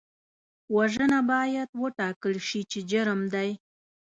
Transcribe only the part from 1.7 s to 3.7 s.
وټاکل شي چې جرم دی